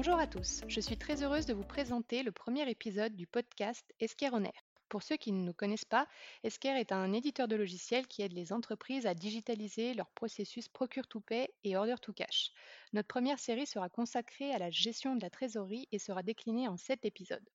[0.00, 3.84] Bonjour à tous, je suis très heureuse de vous présenter le premier épisode du podcast
[3.98, 4.64] Esquire on Air.
[4.88, 6.06] Pour ceux qui ne nous connaissent pas,
[6.44, 11.08] Esquire est un éditeur de logiciels qui aide les entreprises à digitaliser leur processus Procure
[11.08, 12.52] to Pay et Order to Cash.
[12.92, 16.76] Notre première série sera consacrée à la gestion de la trésorerie et sera déclinée en
[16.76, 17.50] sept épisodes.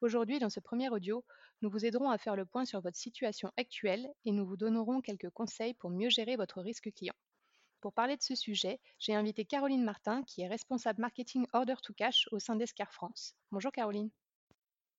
[0.00, 1.24] Aujourd'hui, dans ce premier audio,
[1.60, 5.00] nous vous aiderons à faire le point sur votre situation actuelle et nous vous donnerons
[5.00, 7.16] quelques conseils pour mieux gérer votre risque client.
[7.84, 11.92] Pour parler de ce sujet, j'ai invité Caroline Martin, qui est responsable marketing Order to
[11.92, 13.34] Cash au sein d'Escar France.
[13.52, 14.08] Bonjour Caroline.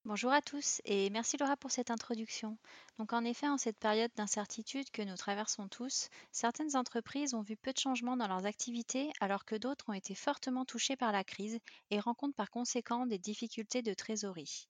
[0.04, 2.60] Bonjour à tous et merci Laura pour cette introduction.
[3.00, 7.58] Donc en effet, en cette période d'incertitude que nous traversons tous, certaines entreprises ont vu
[7.58, 11.24] peu de changements dans leurs activités alors que d'autres ont été fortement touchées par la
[11.24, 11.58] crise
[11.90, 14.70] et rencontrent par conséquent des difficultés de trésorerie.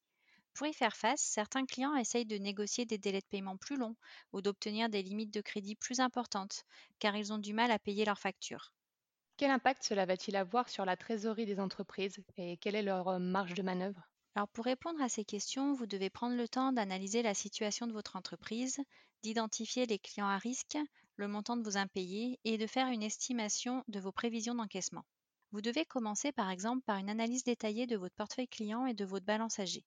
[0.55, 3.97] Pour y faire face, certains clients essayent de négocier des délais de paiement plus longs
[4.31, 6.63] ou d'obtenir des limites de crédit plus importantes,
[6.97, 8.71] car ils ont du mal à payer leurs factures.
[9.35, 13.19] Quel impact cela va-t-il avoir sur la trésorerie des entreprises et quelle est leur euh,
[13.19, 14.01] marge de manœuvre?
[14.33, 17.91] Alors pour répondre à ces questions, vous devez prendre le temps d'analyser la situation de
[17.91, 18.79] votre entreprise,
[19.23, 20.77] d'identifier les clients à risque,
[21.17, 25.03] le montant de vos impayés et de faire une estimation de vos prévisions d'encaissement.
[25.51, 29.03] Vous devez commencer par exemple par une analyse détaillée de votre portefeuille client et de
[29.03, 29.83] votre balance âgée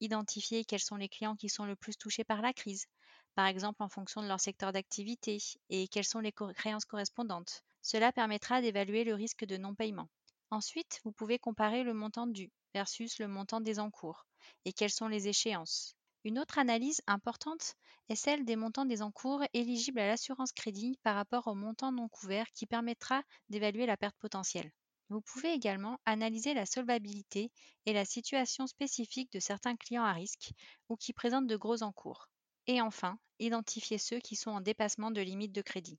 [0.00, 2.86] identifier quels sont les clients qui sont le plus touchés par la crise,
[3.34, 5.38] par exemple en fonction de leur secteur d'activité,
[5.70, 7.62] et quelles sont les créances correspondantes.
[7.82, 10.08] Cela permettra d'évaluer le risque de non-paiement.
[10.50, 14.26] Ensuite, vous pouvez comparer le montant dû versus le montant des encours
[14.64, 15.94] et quelles sont les échéances.
[16.24, 17.74] Une autre analyse importante
[18.08, 22.08] est celle des montants des encours éligibles à l'assurance crédit par rapport au montant non
[22.08, 24.72] couvert qui permettra d'évaluer la perte potentielle.
[25.10, 27.52] Vous pouvez également analyser la solvabilité
[27.84, 30.52] et la situation spécifique de certains clients à risque
[30.88, 32.30] ou qui présentent de gros encours.
[32.66, 35.98] Et enfin, identifier ceux qui sont en dépassement de limite de crédit.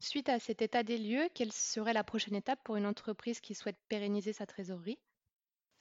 [0.00, 3.54] Suite à cet état des lieux, quelle serait la prochaine étape pour une entreprise qui
[3.54, 4.98] souhaite pérenniser sa trésorerie?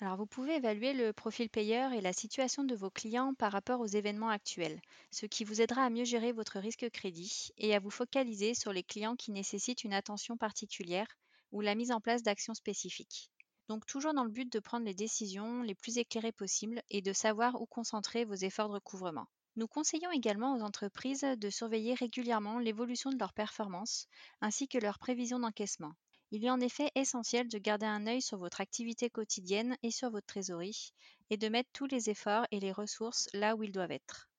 [0.01, 3.79] Alors vous pouvez évaluer le profil payeur et la situation de vos clients par rapport
[3.79, 7.79] aux événements actuels, ce qui vous aidera à mieux gérer votre risque crédit et à
[7.79, 11.07] vous focaliser sur les clients qui nécessitent une attention particulière
[11.51, 13.29] ou la mise en place d'actions spécifiques.
[13.67, 17.13] Donc toujours dans le but de prendre les décisions les plus éclairées possibles et de
[17.13, 19.27] savoir où concentrer vos efforts de recouvrement.
[19.55, 24.07] Nous conseillons également aux entreprises de surveiller régulièrement l'évolution de leurs performances
[24.41, 25.93] ainsi que leurs prévisions d'encaissement.
[26.31, 30.09] Il est en effet essentiel de garder un œil sur votre activité quotidienne et sur
[30.11, 30.93] votre trésorerie
[31.29, 34.29] et de mettre tous les efforts et les ressources là où ils doivent être.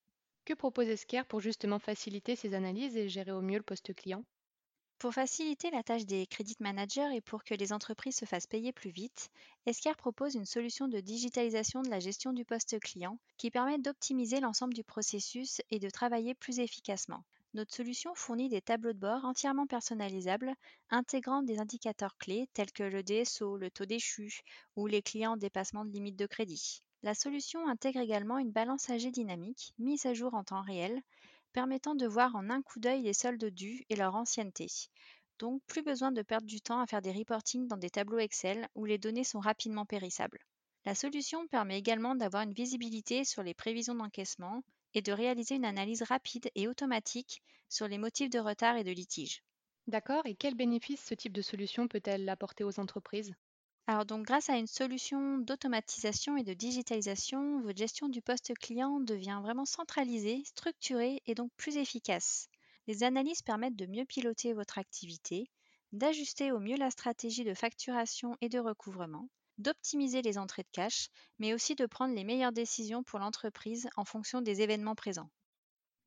[0.44, 4.25] Que propose Esquire pour justement faciliter ces analyses et gérer au mieux le poste client?
[5.00, 8.71] Pour faciliter la tâche des credit managers et pour que les entreprises se fassent payer
[8.71, 9.31] plus vite,
[9.65, 14.41] Esquire propose une solution de digitalisation de la gestion du poste client qui permet d'optimiser
[14.41, 17.25] l'ensemble du processus et de travailler plus efficacement.
[17.55, 20.53] Notre solution fournit des tableaux de bord entièrement personnalisables,
[20.91, 24.43] intégrant des indicateurs clés tels que le DSO, le taux d'échu
[24.77, 26.83] ou les clients en dépassement de limite de crédit.
[27.03, 31.00] La solution intègre également une balance âgée dynamique, mise à jour en temps réel,
[31.53, 34.66] permettant de voir en un coup d'œil les soldes dus et leur ancienneté.
[35.38, 38.69] Donc plus besoin de perdre du temps à faire des reportings dans des tableaux Excel
[38.75, 40.39] où les données sont rapidement périssables.
[40.84, 44.62] La solution permet également d'avoir une visibilité sur les prévisions d'encaissement
[44.94, 48.93] et de réaliser une analyse rapide et automatique sur les motifs de retard et de
[48.93, 49.43] litige.
[49.87, 53.34] D'accord, et quels bénéfices ce type de solution peut-elle apporter aux entreprises?
[53.86, 59.00] Alors donc grâce à une solution d'automatisation et de digitalisation, votre gestion du poste client
[59.00, 62.48] devient vraiment centralisée, structurée et donc plus efficace.
[62.86, 65.50] Les analyses permettent de mieux piloter votre activité,
[65.92, 71.08] d'ajuster au mieux la stratégie de facturation et de recouvrement, d'optimiser les entrées de cash,
[71.38, 75.30] mais aussi de prendre les meilleures décisions pour l'entreprise en fonction des événements présents.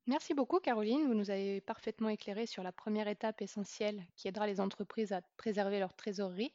[0.06, 4.46] Merci beaucoup Caroline, vous nous avez parfaitement éclairé sur la première étape essentielle qui aidera
[4.46, 6.52] les entreprises à préserver leur trésorerie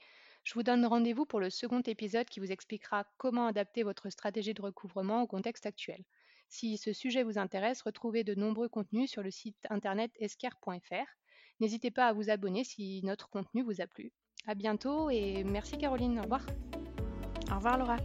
[0.50, 4.56] je vous donne rendez-vous pour le second épisode qui vous expliquera comment adapter votre stratégie
[4.56, 6.04] de recouvrement au contexte actuel.
[6.48, 11.06] Si ce sujet vous intéresse, retrouvez de nombreux contenus sur le site internet esquire.fr.
[11.60, 14.12] N'hésitez pas à vous abonner si notre contenu vous a plu.
[14.48, 16.18] À bientôt et merci Caroline.
[16.18, 16.48] Au revoir.
[17.52, 17.98] Au revoir Laura.